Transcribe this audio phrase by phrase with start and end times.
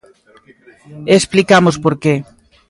[1.11, 2.13] E explicamos por que.